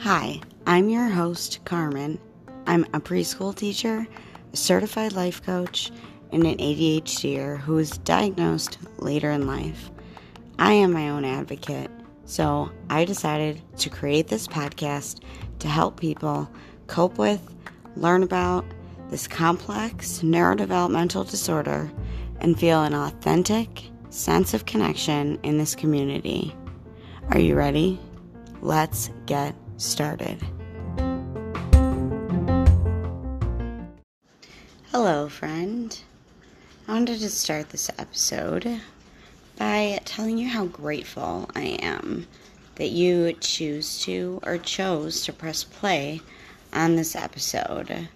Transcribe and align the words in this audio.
Hi, 0.00 0.40
I'm 0.66 0.88
your 0.88 1.08
host, 1.08 1.60
Carmen. 1.64 2.18
I'm 2.66 2.82
a 2.92 2.98
preschool 2.98 3.54
teacher, 3.54 4.04
a 4.52 4.56
certified 4.56 5.12
life 5.12 5.44
coach, 5.44 5.92
and 6.32 6.44
an 6.44 6.56
ADHDer 6.56 7.60
who 7.60 7.74
was 7.74 7.98
diagnosed 7.98 8.78
later 8.96 9.30
in 9.30 9.46
life. 9.46 9.92
I 10.58 10.72
am 10.72 10.92
my 10.92 11.10
own 11.10 11.24
advocate, 11.24 11.92
so 12.24 12.72
I 12.90 13.04
decided 13.04 13.62
to 13.76 13.90
create 13.90 14.26
this 14.26 14.48
podcast 14.48 15.20
to 15.60 15.68
help 15.68 16.00
people 16.00 16.50
cope 16.88 17.16
with, 17.16 17.54
learn 17.94 18.24
about 18.24 18.64
this 19.08 19.28
complex 19.28 20.18
neurodevelopmental 20.24 21.30
disorder, 21.30 21.92
and 22.40 22.58
feel 22.58 22.82
an 22.82 22.94
authentic 22.94 23.84
sense 24.10 24.54
of 24.54 24.66
connection 24.66 25.38
in 25.42 25.58
this 25.58 25.74
community. 25.74 26.54
Are 27.30 27.38
you 27.38 27.54
ready? 27.54 28.00
Let's 28.62 29.10
get 29.26 29.54
started. 29.76 30.42
Hello, 34.90 35.28
friend. 35.28 35.98
I 36.86 36.92
wanted 36.92 37.20
to 37.20 37.28
start 37.30 37.68
this 37.68 37.90
episode 37.98 38.80
by 39.58 40.00
telling 40.04 40.38
you 40.38 40.48
how 40.48 40.64
grateful 40.66 41.50
I 41.54 41.78
am 41.82 42.26
that 42.76 42.88
you 42.88 43.34
choose 43.34 44.00
to 44.04 44.40
or 44.44 44.56
chose 44.56 45.22
to 45.24 45.32
press 45.32 45.64
play 45.64 46.20
on 46.72 46.96
this 46.96 47.14
episode. 47.14 48.08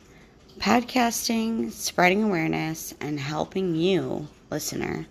Podcasting, 0.59 1.71
spreading 1.73 2.25
awareness, 2.25 2.95
and 3.01 3.19
helping 3.19 3.75
you, 3.75 4.29
listener, 4.51 5.07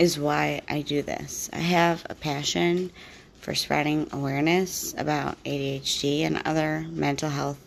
is 0.00 0.18
why 0.18 0.62
I 0.66 0.80
do 0.80 1.02
this. 1.02 1.50
I 1.52 1.58
have 1.58 2.06
a 2.08 2.14
passion 2.14 2.90
for 3.40 3.54
spreading 3.54 4.08
awareness 4.12 4.94
about 4.96 5.36
ADHD 5.44 6.22
and 6.22 6.40
other 6.46 6.86
mental 6.88 7.28
health 7.28 7.58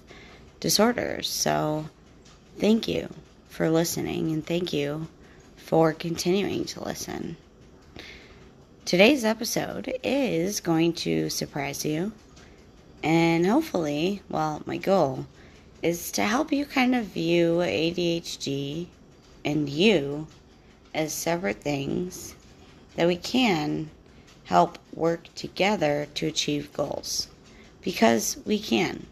disorders. 0.59 1.29
So, 1.29 1.85
thank 2.57 2.87
you 2.87 3.07
for 3.49 3.69
listening 3.69 4.31
and 4.31 4.43
thank 4.43 4.73
you 4.73 5.07
for 5.57 5.93
continuing 5.93 6.65
to 6.65 6.83
listen. 6.83 7.37
Today's 8.83 9.23
episode 9.23 9.93
is 10.03 10.59
going 10.59 10.93
to 10.93 11.29
surprise 11.29 11.85
you, 11.85 12.13
and 13.03 13.45
hopefully, 13.45 14.23
well, 14.27 14.63
my 14.65 14.77
goal 14.77 15.27
is 15.83 16.11
to 16.13 16.23
help 16.23 16.51
you 16.51 16.65
kind 16.65 16.95
of 16.95 17.05
view 17.05 17.57
ADHD 17.57 18.87
and 19.45 19.69
you 19.69 20.25
as 20.93 21.13
separate 21.13 21.61
things 21.61 22.35
that 22.95 23.07
we 23.07 23.15
can 23.15 23.89
help 24.45 24.77
work 24.93 25.33
together 25.35 26.07
to 26.15 26.27
achieve 26.27 26.73
goals. 26.73 27.27
Because 27.81 28.37
we 28.45 28.59
can. 28.59 29.07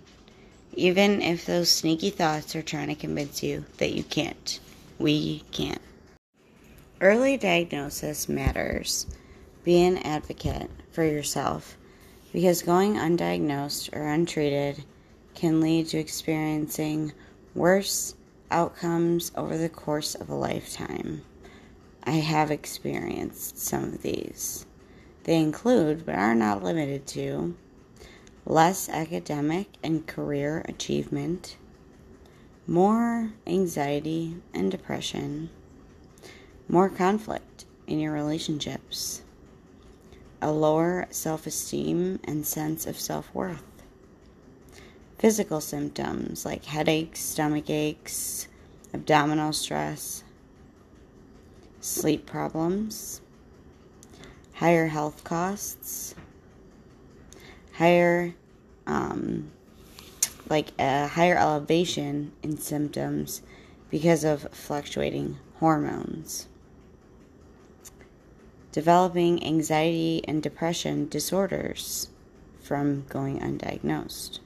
Even 0.73 1.21
if 1.21 1.45
those 1.45 1.69
sneaky 1.69 2.09
thoughts 2.09 2.55
are 2.55 2.61
trying 2.61 2.87
to 2.87 2.95
convince 2.95 3.43
you 3.43 3.65
that 3.77 3.93
you 3.93 4.03
can't, 4.03 4.59
we 4.97 5.43
can. 5.51 5.79
Early 7.01 7.35
diagnosis 7.35 8.29
matters. 8.29 9.07
Be 9.63 9.81
an 9.83 9.97
advocate 9.97 10.69
for 10.91 11.03
yourself 11.03 11.77
because 12.31 12.61
going 12.61 12.93
undiagnosed 12.93 13.93
or 13.93 14.07
untreated 14.07 14.83
can 15.35 15.61
lead 15.61 15.87
to 15.87 15.97
experiencing 15.97 17.11
worse 17.55 18.15
outcomes 18.49 19.31
over 19.35 19.57
the 19.57 19.69
course 19.69 20.15
of 20.15 20.29
a 20.29 20.35
lifetime. 20.35 21.21
I 22.03 22.13
have 22.13 22.49
experienced 22.49 23.59
some 23.59 23.83
of 23.83 24.01
these. 24.01 24.65
They 25.23 25.37
include, 25.37 26.05
but 26.05 26.15
are 26.15 26.33
not 26.33 26.63
limited 26.63 27.05
to, 27.07 27.55
less 28.45 28.89
academic 28.89 29.67
and 29.83 30.07
career 30.07 30.65
achievement, 30.67 31.57
more 32.65 33.31
anxiety 33.45 34.37
and 34.53 34.71
depression, 34.71 35.49
more 36.67 36.89
conflict 36.89 37.65
in 37.85 37.99
your 37.99 38.13
relationships, 38.13 39.21
a 40.41 40.51
lower 40.51 41.05
self 41.11 41.45
esteem 41.45 42.19
and 42.23 42.45
sense 42.45 42.87
of 42.87 42.99
self 42.99 43.33
worth, 43.35 43.83
physical 45.19 45.61
symptoms 45.61 46.45
like 46.45 46.65
headaches, 46.65 47.19
stomach 47.19 47.69
aches, 47.69 48.47
abdominal 48.91 49.53
stress, 49.53 50.23
sleep 51.81 52.27
problems, 52.27 53.21
higher 54.53 54.87
health 54.87 55.23
costs, 55.23 56.13
higher, 57.73 58.35
um, 58.85 59.51
like 60.47 60.71
a 60.77 61.07
higher 61.07 61.35
elevation 61.35 62.31
in 62.43 62.57
symptoms 62.57 63.41
because 63.89 64.23
of 64.23 64.47
fluctuating 64.51 65.37
hormones. 65.59 66.47
Developing 68.71 69.43
anxiety 69.43 70.23
and 70.27 70.41
depression 70.41 71.09
disorders 71.09 72.09
from 72.61 73.05
going 73.09 73.39
undiagnosed. 73.39 74.39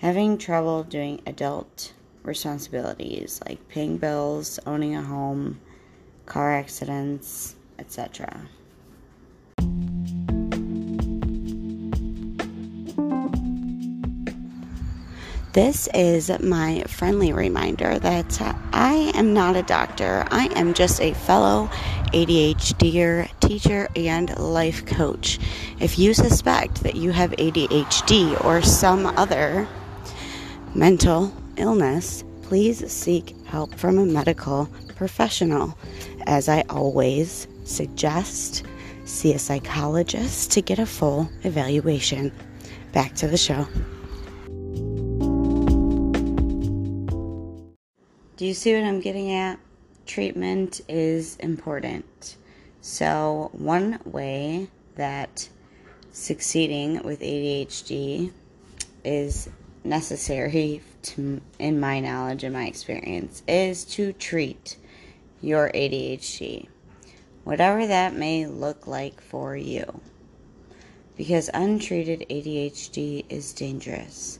Having 0.00 0.38
trouble 0.38 0.84
doing 0.84 1.20
adult 1.26 1.92
responsibilities 2.22 3.40
like 3.48 3.66
paying 3.68 3.96
bills, 3.96 4.60
owning 4.66 4.94
a 4.94 5.02
home, 5.02 5.58
car 6.28 6.52
accidents, 6.52 7.56
etc. 7.78 8.48
This 15.54 15.88
is 15.94 16.30
my 16.40 16.84
friendly 16.86 17.32
reminder 17.32 17.98
that 17.98 18.40
I 18.72 19.10
am 19.14 19.32
not 19.32 19.56
a 19.56 19.62
doctor. 19.62 20.24
I 20.30 20.46
am 20.54 20.74
just 20.74 21.00
a 21.00 21.14
fellow 21.14 21.68
ADHDer, 22.12 23.28
teacher, 23.40 23.88
and 23.96 24.38
life 24.38 24.84
coach. 24.86 25.38
If 25.80 25.98
you 25.98 26.14
suspect 26.14 26.82
that 26.82 26.96
you 26.96 27.10
have 27.10 27.32
ADHD 27.32 28.44
or 28.44 28.62
some 28.62 29.06
other 29.06 29.66
mental 30.74 31.32
illness, 31.56 32.22
please 32.42 32.88
seek 32.92 33.34
help 33.46 33.74
from 33.74 33.98
a 33.98 34.06
medical 34.06 34.68
professional. 34.94 35.76
As 36.26 36.48
I 36.48 36.62
always 36.68 37.46
suggest, 37.64 38.64
see 39.04 39.32
a 39.34 39.38
psychologist 39.38 40.52
to 40.52 40.62
get 40.62 40.78
a 40.78 40.86
full 40.86 41.30
evaluation. 41.44 42.32
Back 42.92 43.14
to 43.16 43.28
the 43.28 43.36
show. 43.36 43.66
Do 48.36 48.46
you 48.46 48.54
see 48.54 48.74
what 48.74 48.84
I'm 48.84 49.00
getting 49.00 49.32
at? 49.32 49.58
Treatment 50.06 50.80
is 50.88 51.36
important. 51.36 52.36
So, 52.80 53.50
one 53.52 53.98
way 54.04 54.68
that 54.94 55.48
succeeding 56.12 57.02
with 57.02 57.20
ADHD 57.20 58.32
is 59.04 59.48
necessary 59.84 60.82
to, 61.02 61.40
in 61.58 61.80
my 61.80 62.00
knowledge 62.00 62.44
and 62.44 62.54
my 62.54 62.66
experience 62.66 63.42
is 63.48 63.84
to 63.84 64.12
treat 64.12 64.76
your 65.40 65.70
ADHD, 65.74 66.68
whatever 67.44 67.86
that 67.86 68.14
may 68.14 68.46
look 68.46 68.86
like 68.86 69.20
for 69.20 69.56
you. 69.56 70.00
Because 71.16 71.50
untreated 71.52 72.26
ADHD 72.30 73.24
is 73.28 73.52
dangerous. 73.52 74.38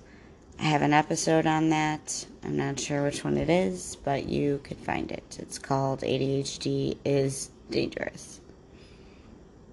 I 0.60 0.64
have 0.64 0.82
an 0.82 0.92
episode 0.92 1.46
on 1.46 1.70
that. 1.70 2.26
I'm 2.42 2.56
not 2.56 2.80
sure 2.80 3.04
which 3.04 3.22
one 3.22 3.36
it 3.36 3.48
is, 3.48 3.96
but 3.96 4.28
you 4.28 4.60
could 4.64 4.78
find 4.78 5.12
it. 5.12 5.38
It's 5.40 5.58
called 5.58 6.00
ADHD 6.00 6.98
is 7.04 7.50
Dangerous. 7.70 8.40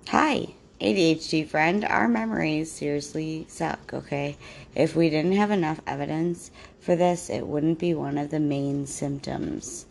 Hi, 0.10 0.48
ADHD 0.80 1.48
friend. 1.48 1.84
Our 1.86 2.08
memories 2.08 2.72
seriously 2.72 3.48
suck, 3.50 3.94
okay? 3.94 4.38
If 4.76 4.96
we 4.96 5.10
didn't 5.10 5.32
have 5.32 5.50
enough 5.50 5.82
evidence 5.88 6.52
for 6.80 6.96
this, 6.96 7.32
it 7.32 7.48
wouldn't 7.48 7.80
be 7.80 7.96
one 7.96 8.20
of 8.20 8.30
the 8.30 8.40
main 8.40 8.86
symptoms. 8.86 9.88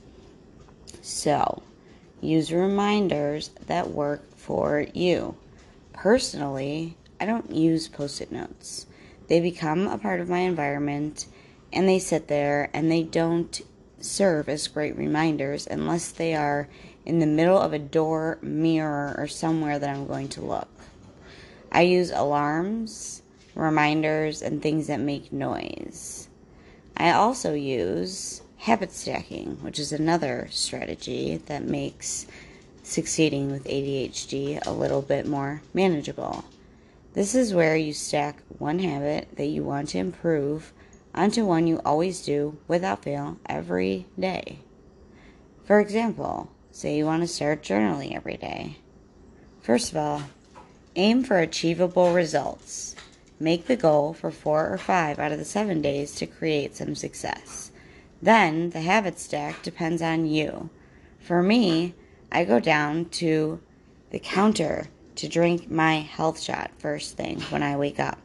So, 1.02 1.62
use 2.20 2.52
reminders 2.52 3.50
that 3.66 3.90
work 3.90 4.22
for 4.36 4.86
you. 4.94 5.36
Personally, 5.92 6.96
I 7.20 7.26
don't 7.26 7.50
use 7.50 7.88
post 7.88 8.20
it 8.20 8.32
notes. 8.32 8.86
They 9.28 9.40
become 9.40 9.86
a 9.86 9.98
part 9.98 10.20
of 10.20 10.28
my 10.28 10.40
environment 10.40 11.26
and 11.72 11.88
they 11.88 11.98
sit 11.98 12.28
there 12.28 12.70
and 12.72 12.90
they 12.90 13.02
don't 13.02 13.60
serve 14.00 14.48
as 14.48 14.68
great 14.68 14.96
reminders 14.96 15.66
unless 15.66 16.10
they 16.10 16.34
are 16.34 16.68
in 17.04 17.18
the 17.18 17.26
middle 17.26 17.58
of 17.58 17.72
a 17.72 17.78
door, 17.78 18.38
mirror, 18.42 19.14
or 19.18 19.26
somewhere 19.26 19.78
that 19.78 19.90
I'm 19.90 20.06
going 20.06 20.28
to 20.30 20.40
look. 20.40 20.68
I 21.72 21.82
use 21.82 22.10
alarms, 22.10 23.22
reminders, 23.54 24.42
and 24.42 24.62
things 24.62 24.86
that 24.86 25.00
make 25.00 25.32
noise. 25.32 26.28
I 26.96 27.12
also 27.12 27.54
use 27.54 28.42
habit 28.64 28.90
stacking, 28.90 29.58
which 29.60 29.78
is 29.78 29.92
another 29.92 30.48
strategy 30.50 31.36
that 31.44 31.62
makes 31.62 32.26
succeeding 32.82 33.50
with 33.50 33.62
ADHD 33.64 34.58
a 34.64 34.70
little 34.70 35.02
bit 35.02 35.26
more 35.26 35.60
manageable. 35.74 36.46
This 37.12 37.34
is 37.34 37.52
where 37.52 37.76
you 37.76 37.92
stack 37.92 38.38
one 38.48 38.78
habit 38.78 39.28
that 39.36 39.48
you 39.48 39.62
want 39.62 39.90
to 39.90 39.98
improve 39.98 40.72
onto 41.14 41.44
one 41.44 41.66
you 41.66 41.78
always 41.84 42.24
do 42.24 42.56
without 42.66 43.04
fail 43.04 43.36
every 43.44 44.06
day. 44.18 44.60
For 45.66 45.78
example, 45.78 46.50
say 46.70 46.96
you 46.96 47.04
want 47.04 47.22
to 47.22 47.28
start 47.28 47.62
journaling 47.62 48.16
every 48.16 48.38
day. 48.38 48.78
First 49.60 49.92
of 49.92 49.98
all, 49.98 50.22
aim 50.96 51.22
for 51.22 51.38
achievable 51.38 52.14
results. 52.14 52.96
Make 53.38 53.66
the 53.66 53.76
goal 53.76 54.14
for 54.14 54.30
four 54.30 54.72
or 54.72 54.78
five 54.78 55.18
out 55.18 55.32
of 55.32 55.38
the 55.38 55.44
seven 55.44 55.82
days 55.82 56.14
to 56.14 56.26
create 56.26 56.74
some 56.74 56.94
success. 56.94 57.70
Then 58.22 58.70
the 58.70 58.80
habit 58.80 59.18
stack 59.18 59.62
depends 59.62 60.02
on 60.02 60.26
you. 60.26 60.70
For 61.20 61.42
me, 61.42 61.94
I 62.30 62.44
go 62.44 62.60
down 62.60 63.06
to 63.10 63.60
the 64.10 64.18
counter 64.18 64.88
to 65.16 65.28
drink 65.28 65.70
my 65.70 65.96
health 65.96 66.40
shot 66.40 66.70
first 66.78 67.16
thing 67.16 67.40
when 67.42 67.62
I 67.62 67.76
wake 67.76 68.00
up. 68.00 68.18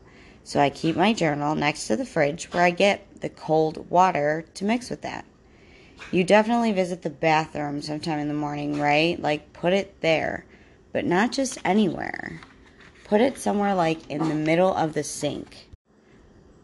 So 0.43 0.59
I 0.59 0.69
keep 0.69 0.95
my 0.95 1.13
journal 1.13 1.55
next 1.55 1.87
to 1.87 1.95
the 1.95 2.05
fridge 2.05 2.45
where 2.51 2.63
I 2.63 2.71
get 2.71 3.21
the 3.21 3.29
cold 3.29 3.89
water 3.89 4.45
to 4.55 4.65
mix 4.65 4.89
with 4.89 5.01
that. 5.01 5.25
You 6.11 6.23
definitely 6.23 6.71
visit 6.71 7.01
the 7.01 7.09
bathroom 7.09 7.81
sometime 7.81 8.19
in 8.19 8.29
the 8.29 8.33
morning, 8.33 8.79
right? 8.79 9.21
Like 9.21 9.53
put 9.53 9.73
it 9.73 10.01
there, 10.01 10.45
but 10.91 11.05
not 11.05 11.31
just 11.31 11.59
anywhere. 11.63 12.41
Put 13.03 13.21
it 13.21 13.37
somewhere 13.37 13.75
like 13.75 14.09
in 14.09 14.27
the 14.27 14.35
middle 14.35 14.73
of 14.73 14.93
the 14.93 15.03
sink 15.03 15.68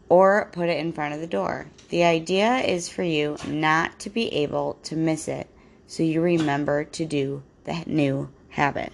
or 0.08 0.48
put 0.52 0.68
it 0.68 0.78
in 0.78 0.92
front 0.92 1.14
of 1.14 1.20
the 1.20 1.26
door. 1.26 1.66
The 1.88 2.04
idea 2.04 2.58
is 2.58 2.88
for 2.88 3.02
you 3.02 3.36
not 3.46 3.98
to 4.00 4.10
be 4.10 4.32
able 4.34 4.78
to 4.84 4.96
miss 4.96 5.28
it 5.28 5.48
so 5.86 6.02
you 6.02 6.20
remember 6.20 6.84
to 6.84 7.04
do 7.04 7.42
the 7.64 7.82
new 7.86 8.28
habit. 8.50 8.92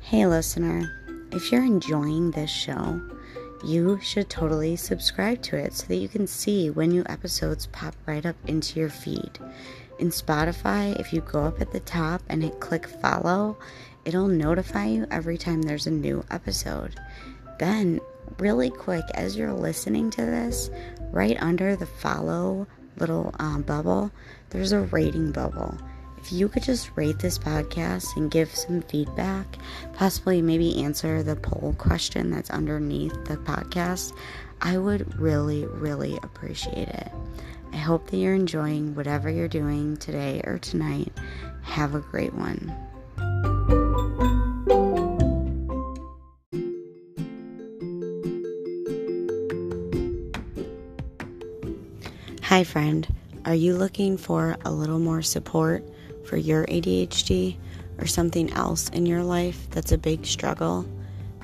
Hey, 0.00 0.26
listener, 0.26 0.88
if 1.32 1.50
you're 1.50 1.64
enjoying 1.64 2.30
this 2.30 2.50
show, 2.50 3.00
you 3.64 3.98
should 4.00 4.28
totally 4.28 4.76
subscribe 4.76 5.42
to 5.42 5.56
it 5.56 5.72
so 5.72 5.86
that 5.86 5.96
you 5.96 6.06
can 6.06 6.26
see 6.26 6.70
when 6.70 6.90
new 6.90 7.02
episodes 7.06 7.66
pop 7.72 7.96
right 8.06 8.24
up 8.24 8.36
into 8.46 8.78
your 8.78 8.90
feed. 8.90 9.38
In 10.04 10.10
Spotify, 10.10 11.00
if 11.00 11.14
you 11.14 11.22
go 11.22 11.44
up 11.44 11.62
at 11.62 11.72
the 11.72 11.80
top 11.80 12.20
and 12.28 12.42
hit 12.42 12.60
click 12.60 12.86
follow, 12.86 13.56
it'll 14.04 14.28
notify 14.28 14.84
you 14.84 15.06
every 15.10 15.38
time 15.38 15.62
there's 15.62 15.86
a 15.86 15.90
new 15.90 16.22
episode. 16.30 17.00
Then, 17.58 18.02
really 18.38 18.68
quick, 18.68 19.06
as 19.14 19.34
you're 19.34 19.54
listening 19.54 20.10
to 20.10 20.20
this, 20.20 20.68
right 21.10 21.42
under 21.42 21.74
the 21.74 21.86
follow 21.86 22.66
little 22.98 23.34
um, 23.38 23.62
bubble, 23.62 24.10
there's 24.50 24.72
a 24.72 24.80
rating 24.80 25.32
bubble 25.32 25.78
if 26.24 26.32
you 26.32 26.48
could 26.48 26.62
just 26.62 26.90
rate 26.96 27.18
this 27.18 27.38
podcast 27.38 28.16
and 28.16 28.30
give 28.30 28.54
some 28.54 28.80
feedback, 28.80 29.58
possibly 29.92 30.40
maybe 30.40 30.82
answer 30.82 31.22
the 31.22 31.36
poll 31.36 31.74
question 31.76 32.30
that's 32.30 32.48
underneath 32.48 33.12
the 33.26 33.36
podcast, 33.36 34.16
I 34.62 34.78
would 34.78 35.18
really, 35.20 35.66
really 35.66 36.16
appreciate 36.22 36.88
it. 36.88 37.12
I 37.74 37.76
hope 37.76 38.10
that 38.10 38.16
you're 38.16 38.34
enjoying 38.34 38.94
whatever 38.94 39.28
you're 39.28 39.48
doing 39.48 39.98
today 39.98 40.40
or 40.44 40.58
tonight. 40.58 41.12
Have 41.64 41.94
a 41.94 42.00
great 42.00 42.32
one. 42.32 42.74
Hi, 52.44 52.64
friend. 52.64 53.06
Are 53.44 53.54
you 53.54 53.76
looking 53.76 54.16
for 54.16 54.56
a 54.64 54.70
little 54.72 54.98
more 54.98 55.20
support? 55.20 55.84
for 56.24 56.36
your 56.36 56.66
ADHD 56.66 57.56
or 57.98 58.06
something 58.06 58.52
else 58.52 58.88
in 58.88 59.06
your 59.06 59.22
life 59.22 59.68
that's 59.70 59.92
a 59.92 59.98
big 59.98 60.26
struggle, 60.26 60.86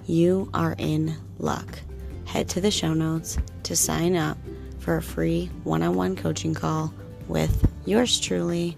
you 0.07 0.51
are 0.53 0.75
in 0.79 1.17
luck. 1.39 1.79
Head 2.25 2.49
to 2.51 2.61
the 2.61 2.71
show 2.71 2.95
notes 2.95 3.39
to 3.65 3.77
sign 3.77 4.17
up 4.17 4.39
for 4.81 4.97
a 4.97 5.03
free 5.03 5.51
one 5.63 5.83
on 5.83 5.95
one 5.95 6.17
coaching 6.17 6.55
call 6.55 6.93
with 7.29 7.71
yours 7.85 8.19
truly, 8.19 8.77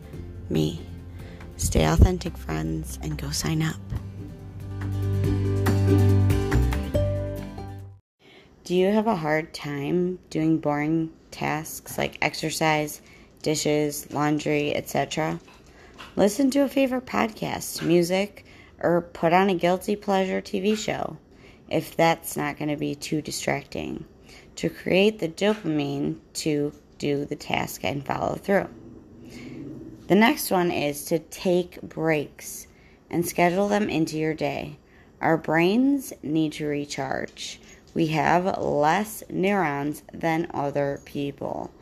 me. 0.51 0.81
Stay 1.57 1.85
authentic, 1.85 2.37
friends, 2.37 2.99
and 3.03 3.17
go 3.17 3.31
sign 3.31 3.63
up. 3.63 3.77
Do 8.65 8.75
you 8.75 8.89
have 8.93 9.07
a 9.07 9.17
hard 9.17 9.55
time 9.55 10.19
doing 10.29 10.59
boring 10.59 11.11
tasks 11.31 11.99
like 11.99 12.19
exercise, 12.21 13.01
dishes, 13.43 14.13
laundry, 14.13 14.75
etc.? 14.75 15.41
Listen 16.17 16.51
to 16.51 16.61
a 16.61 16.69
favorite 16.69 17.07
podcast, 17.07 17.83
music, 17.83 18.45
or 18.81 19.01
put 19.01 19.33
on 19.33 19.49
a 19.49 19.55
guilty 19.55 19.97
pleasure 19.97 20.43
TV 20.43 20.77
show 20.77 21.17
if 21.71 21.97
that's 21.97 22.37
not 22.37 22.59
going 22.59 22.69
to 22.69 22.77
be 22.77 22.95
too 22.95 23.23
distracting 23.23 24.05
to 24.63 24.71
create 24.71 25.19
the 25.19 25.29
dopamine 25.29 26.17
to 26.33 26.73
do 26.97 27.25
the 27.25 27.35
task 27.35 27.83
and 27.83 28.07
follow 28.07 28.37
through. 28.37 28.69
The 30.07 30.15
next 30.15 30.53
one 30.53 30.71
is 30.71 31.05
to 31.07 31.19
take 31.19 31.83
breaks 31.83 32.69
and 33.11 33.27
schedule 33.27 33.67
them 33.67 33.91
into 33.91 34.17
your 34.17 34.35
day. 34.35 34.79
Our 35.21 35.37
brains 35.37 36.13
need 36.23 36.53
to 36.53 36.67
recharge. 36.67 37.59
We 37.93 38.07
have 38.09 38.57
less 38.57 39.25
neurons 39.29 40.05
than 40.13 40.49
other 40.55 41.01
people, 41.05 41.73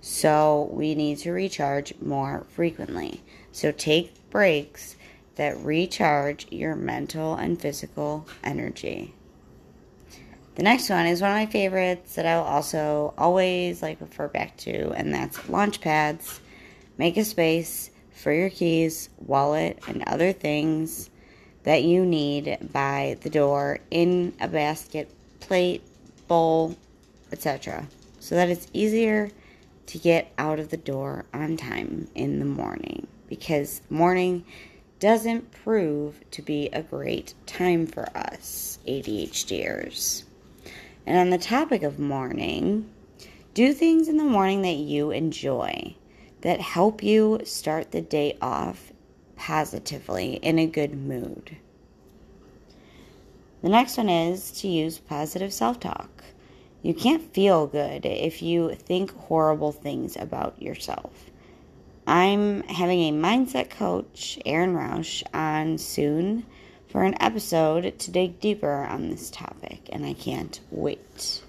so 0.00 0.70
we 0.72 0.94
need 0.94 1.18
to 1.18 1.32
recharge 1.32 1.92
more 2.00 2.46
frequently. 2.50 3.20
So 3.50 3.72
take 3.72 4.30
breaks 4.30 4.94
that 5.34 5.58
recharge 5.58 6.46
your 6.52 6.76
mental 6.76 7.34
and 7.34 7.60
physical 7.60 8.28
energy. 8.44 9.16
The 10.58 10.64
next 10.64 10.90
one 10.90 11.06
is 11.06 11.22
one 11.22 11.30
of 11.30 11.36
my 11.36 11.46
favorites 11.46 12.16
that 12.16 12.26
I 12.26 12.36
will 12.36 12.42
also 12.44 13.14
always 13.16 13.80
like 13.80 14.00
refer 14.00 14.26
back 14.26 14.56
to, 14.56 14.90
and 14.90 15.14
that's 15.14 15.48
launch 15.48 15.80
pads. 15.80 16.40
Make 16.96 17.16
a 17.16 17.24
space 17.24 17.92
for 18.10 18.32
your 18.32 18.50
keys, 18.50 19.08
wallet, 19.24 19.78
and 19.86 20.02
other 20.08 20.32
things 20.32 21.10
that 21.62 21.84
you 21.84 22.04
need 22.04 22.58
by 22.72 23.18
the 23.20 23.30
door 23.30 23.78
in 23.92 24.34
a 24.40 24.48
basket, 24.48 25.08
plate, 25.38 25.84
bowl, 26.26 26.76
etc. 27.30 27.86
So 28.18 28.34
that 28.34 28.48
it's 28.48 28.66
easier 28.72 29.30
to 29.86 29.98
get 29.98 30.32
out 30.38 30.58
of 30.58 30.70
the 30.70 30.76
door 30.76 31.24
on 31.32 31.56
time 31.56 32.08
in 32.16 32.40
the 32.40 32.44
morning 32.44 33.06
because 33.28 33.80
morning 33.90 34.44
doesn't 34.98 35.52
prove 35.52 36.18
to 36.32 36.42
be 36.42 36.68
a 36.72 36.82
great 36.82 37.34
time 37.46 37.86
for 37.86 38.08
us 38.18 38.80
ADHDers. 38.88 40.24
And 41.08 41.16
on 41.16 41.30
the 41.30 41.38
topic 41.38 41.82
of 41.84 41.98
morning, 41.98 42.90
do 43.54 43.72
things 43.72 44.08
in 44.08 44.18
the 44.18 44.24
morning 44.24 44.60
that 44.60 44.76
you 44.76 45.10
enjoy 45.10 45.96
that 46.42 46.60
help 46.60 47.02
you 47.02 47.40
start 47.44 47.92
the 47.92 48.02
day 48.02 48.36
off 48.42 48.92
positively 49.34 50.34
in 50.34 50.58
a 50.58 50.66
good 50.66 50.92
mood. 50.92 51.56
The 53.62 53.70
next 53.70 53.96
one 53.96 54.10
is 54.10 54.50
to 54.60 54.68
use 54.68 54.98
positive 54.98 55.50
self 55.50 55.80
talk. 55.80 56.24
You 56.82 56.92
can't 56.92 57.32
feel 57.32 57.66
good 57.66 58.04
if 58.04 58.42
you 58.42 58.74
think 58.74 59.10
horrible 59.16 59.72
things 59.72 60.14
about 60.14 60.60
yourself. 60.60 61.30
I'm 62.06 62.64
having 62.64 63.00
a 63.00 63.12
mindset 63.12 63.70
coach, 63.70 64.38
Aaron 64.44 64.74
Roush, 64.74 65.22
on 65.32 65.78
soon 65.78 66.44
for 66.88 67.04
an 67.04 67.20
episode 67.20 67.98
to 67.98 68.10
dig 68.10 68.40
deeper 68.40 68.84
on 68.84 69.10
this 69.10 69.30
topic, 69.30 69.88
and 69.92 70.04
I 70.04 70.14
can't 70.14 70.58
wait. 70.70 71.42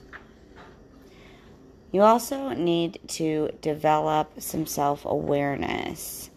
You 1.92 2.02
also 2.04 2.50
need 2.50 3.00
to 3.10 3.50
develop 3.62 4.42
some 4.42 4.66
self 4.66 5.06
awareness 5.06 6.30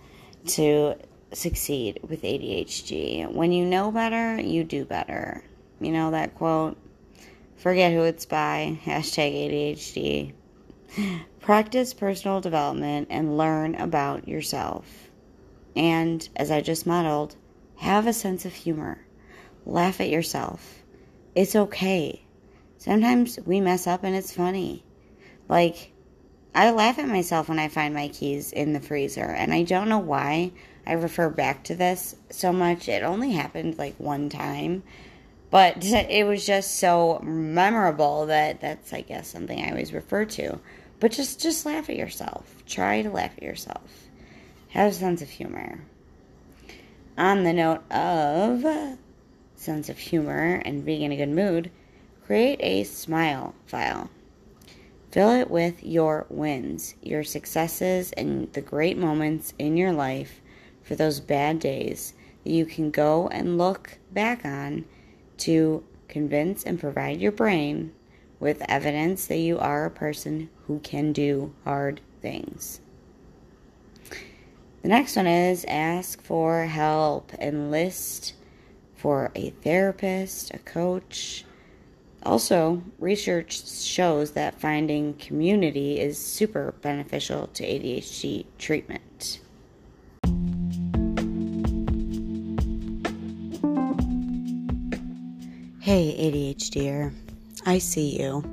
to 0.47 0.95
succeed 1.33 2.01
with 2.09 2.23
ADHD. 2.23 3.31
When 3.31 3.53
you 3.53 3.65
know 3.65 3.91
better, 3.91 4.41
you 4.41 4.65
do 4.65 4.85
better. 4.85 5.45
You 5.81 5.93
know 5.93 6.11
that 6.13 6.35
quote? 6.35 6.77
Forget 7.57 7.93
who 7.93 8.03
it's 8.03 8.27
by. 8.27 8.79
Hashtag 8.85 9.35
ADHD. 9.35 10.33
Practice 11.41 11.93
personal 11.93 12.41
development 12.41 13.09
and 13.11 13.37
learn 13.37 13.75
about 13.75 14.29
yourself. 14.29 15.11
And 15.75 16.27
as 16.37 16.51
I 16.51 16.61
just 16.61 16.87
modeled, 16.87 17.37
have 17.83 18.07
a 18.07 18.13
sense 18.13 18.45
of 18.45 18.55
humor. 18.55 18.97
Laugh 19.67 20.01
at 20.01 20.09
yourself. 20.09 20.83
It's 21.35 21.57
okay. 21.57 22.23
Sometimes 22.79 23.41
we 23.45 23.61
mess 23.61 23.89
up 23.89 24.05
and 24.05 24.15
it's 24.15 24.33
funny. 24.33 24.85
Like, 25.49 25.93
I 26.55 26.71
laugh 26.71 27.01
at 27.01 27.09
myself 27.09 27.49
when 27.49 27.59
I 27.59 27.67
find 27.67 27.93
my 27.93 28.07
keys 28.07 28.53
in 28.53 28.73
the 28.73 28.81
freezer, 28.81 29.25
and 29.25 29.53
I 29.53 29.65
don't 29.65 29.89
know 29.89 29.99
why 29.99 30.53
I 30.87 30.93
refer 30.93 31.29
back 31.29 31.65
to 31.65 31.75
this 31.75 32.15
so 32.31 32.53
much. 32.53 32.89
It 32.89 33.03
only 33.03 33.33
happened 33.33 33.79
like 33.79 33.97
one 33.99 34.29
time, 34.29 34.85
But 35.51 35.85
it 35.85 36.25
was 36.25 36.47
just 36.47 36.77
so 36.79 37.19
memorable 37.25 38.27
that 38.27 38.61
that's, 38.61 38.93
I 38.93 39.01
guess, 39.01 39.27
something 39.29 39.61
I 39.61 39.71
always 39.71 39.93
refer 39.93 40.25
to. 40.25 40.61
But 41.01 41.11
just, 41.11 41.41
just 41.41 41.67
laugh 41.67 41.91
at 41.91 41.97
yourself. 41.97 42.63
Try 42.65 43.03
to 43.03 43.11
laugh 43.11 43.33
at 43.37 43.43
yourself. 43.43 44.09
Have 44.69 44.93
a 44.93 44.95
sense 44.95 45.21
of 45.21 45.31
humor. 45.31 45.81
On 47.19 47.45
the 47.45 47.53
note 47.53 47.83
of 47.93 48.65
sense 49.55 49.89
of 49.89 49.99
humor 49.99 50.63
and 50.65 50.85
being 50.85 51.03
in 51.03 51.13
a 51.13 51.17
good 51.17 51.29
mood, 51.29 51.71
create 52.25 52.59
a 52.61 52.85
smile 52.85 53.55
file. 53.67 54.11
Fill 55.11 55.31
it 55.31 55.51
with 55.51 55.85
your 55.85 56.27
wins, 56.31 56.95
your 57.03 57.23
successes, 57.23 58.13
and 58.13 58.51
the 58.55 58.63
great 58.63 58.97
moments 58.97 59.53
in 59.59 59.77
your 59.77 59.93
life 59.93 60.41
for 60.83 60.95
those 60.95 61.21
bad 61.21 61.59
days 61.59 62.15
that 62.45 62.51
you 62.51 62.65
can 62.65 62.91
go 62.91 63.29
and 63.29 63.59
look 63.59 63.99
back 64.11 64.45
on 64.45 64.85
to 65.39 65.85
convince 66.09 66.65
and 66.65 66.81
provide 66.81 67.21
your 67.21 67.33
brain 67.33 67.93
with 68.41 68.63
evidence 68.69 69.27
that 69.27 69.39
you 69.39 69.59
are 69.59 69.85
a 69.85 69.91
person 69.91 70.51
who 70.67 70.79
can 70.81 71.13
do 71.13 71.55
hard 71.65 72.01
things. 72.21 72.82
The 74.83 74.89
next 74.89 75.17
one 75.17 75.27
is 75.27 75.65
ask 75.69 76.21
for 76.23 76.65
help, 76.65 77.33
enlist 77.35 78.35
for 78.97 79.31
a 79.35 79.51
therapist, 79.51 80.53
a 80.53 80.59
coach, 80.59 81.45
also, 82.25 82.83
research 83.01 83.69
shows 83.69 84.33
that 84.33 84.61
finding 84.61 85.15
community 85.15 85.99
is 85.99 86.19
super 86.19 86.73
beneficial 86.81 87.49
to 87.49 87.65
ADHD 87.65 88.47
treatment. 88.59 89.41
Hey, 95.81 96.15
ADHDer, 96.17 97.13
I 97.67 97.79
see 97.79 98.21
you. 98.21 98.45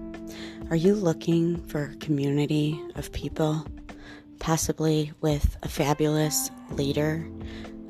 Are 0.71 0.75
you 0.75 0.95
looking 0.95 1.57
for 1.67 1.85
a 1.85 1.95
community 1.97 2.81
of 2.95 3.11
people, 3.11 3.67
possibly 4.39 5.11
with 5.21 5.57
a 5.63 5.69
fabulous 5.69 6.49
leader 6.71 7.27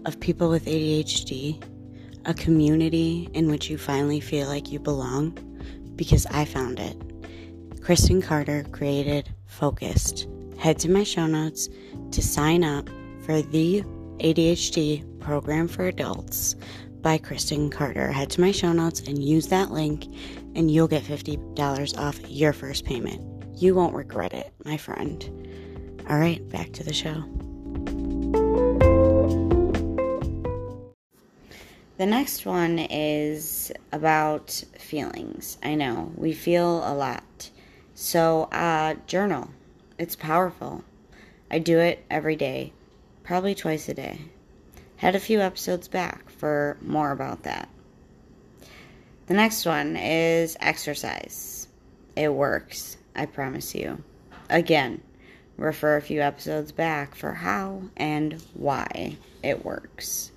of 0.06 0.20
people 0.20 0.50
with 0.50 0.66
ADHD? 0.66 1.64
A 2.26 2.34
community 2.34 3.30
in 3.34 3.50
which 3.50 3.70
you 3.70 3.78
finally 3.78 4.20
feel 4.20 4.48
like 4.48 4.72
you 4.72 4.80
belong? 4.80 5.38
because 6.00 6.26
I 6.28 6.46
found 6.46 6.80
it. 6.80 6.96
Kristen 7.82 8.22
Carter 8.22 8.64
created 8.72 9.30
Focused. 9.48 10.28
Head 10.58 10.80
to 10.80 10.90
my 10.90 11.04
show 11.04 11.28
notes 11.28 11.68
to 12.12 12.22
sign 12.24 12.64
up 12.64 12.88
for 13.26 13.42
the 13.42 13.84
ADHD 14.20 15.20
program 15.20 15.68
for 15.68 15.88
adults 15.88 16.56
by 17.02 17.18
Kristen 17.18 17.70
Carter. 17.70 18.14
Head 18.14 18.30
to 18.32 18.42
my 18.42 18.54
show 18.54 18.72
notes 18.72 19.02
and 19.02 19.22
use 19.22 19.48
that 19.48 19.72
link, 19.72 20.06
and 20.56 20.72
you'll 20.72 20.88
get 20.88 21.04
$50 21.04 21.98
off 21.98 22.30
your 22.30 22.54
first 22.54 22.86
payment. 22.86 23.22
You 23.62 23.76
won't 23.76 23.94
regret 23.94 24.34
it, 24.34 24.54
my 24.64 24.78
friend. 24.78 25.49
All 26.10 26.18
right, 26.18 26.48
back 26.50 26.72
to 26.74 26.84
the 26.84 26.92
show. 26.92 27.24
The 31.98 32.06
next 32.08 32.48
one 32.48 32.80
is 32.80 33.72
about 33.92 34.64
feelings. 34.80 35.60
I 35.62 35.76
know 35.76 36.12
we 36.16 36.34
feel 36.34 36.78
a 36.78 36.96
lot. 36.96 37.52
So, 37.94 38.44
uh, 38.52 38.96
journal. 39.06 39.50
It's 40.00 40.16
powerful. 40.16 40.84
I 41.52 41.60
do 41.60 41.78
it 41.78 42.04
every 42.10 42.36
day, 42.36 42.74
probably 43.24 43.54
twice 43.54 43.88
a 43.88 43.94
day. 43.94 44.20
Had 44.96 45.14
a 45.14 45.20
few 45.20 45.42
episodes 45.42 45.88
back 45.88 46.30
for 46.32 46.78
more 46.82 47.12
about 47.12 47.44
that. 47.44 47.70
The 49.28 49.36
next 49.36 49.64
one 49.64 49.96
is 49.96 50.58
exercise. 50.60 51.68
It 52.16 52.34
works, 52.34 52.98
I 53.16 53.28
promise 53.28 53.76
you. 53.76 54.04
Again, 54.50 55.02
refer 55.60 55.98
a 55.98 56.02
few 56.02 56.22
episodes 56.22 56.72
back 56.72 57.16
for 57.16 57.34
how 57.34 57.82
and 57.98 58.42
why 58.54 59.18
it 59.44 59.66
works. 59.66 60.32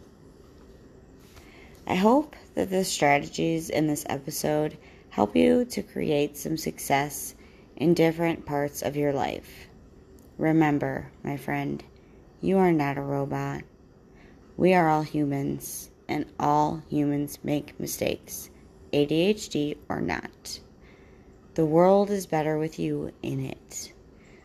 I 1.87 1.95
hope 1.95 2.37
that 2.55 2.71
the 2.71 2.85
strategies 2.85 3.71
in 3.71 3.87
this 3.87 4.05
episode 4.09 4.77
help 5.11 5.37
you 5.37 5.65
to 5.67 5.83
create 5.83 6.37
some 6.37 6.57
success 6.57 7.35
in 7.77 7.95
different 7.95 8.47
parts 8.47 8.83
of 8.83 8.97
your 8.97 9.13
life. 9.13 9.67
Remember, 10.39 11.11
my 11.23 11.37
friend, 11.37 11.83
you 12.41 12.59
are 12.59 12.73
not 12.73 12.99
a 12.99 13.03
robot. 13.03 13.63
We 14.57 14.75
are 14.75 14.89
all 14.89 15.03
humans, 15.03 15.91
and 16.09 16.27
all 16.39 16.83
humans 16.89 17.39
make 17.43 17.79
mistakes, 17.79 18.51
ADHD 18.93 19.77
or 19.89 20.01
not. 20.01 20.61
The 21.55 21.67
world 21.67 22.11
is 22.11 22.27
better 22.27 22.59
with 22.59 22.79
you 22.79 23.13
in 23.23 23.45
it. 23.45 23.92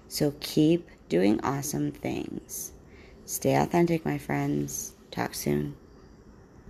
So 0.07 0.33
keep 0.39 0.89
doing 1.09 1.39
awesome 1.43 1.91
things. 1.91 2.71
Stay 3.25 3.55
authentic, 3.55 4.05
my 4.05 4.17
friends. 4.17 4.93
Talk 5.11 5.33
soon. 5.35 5.75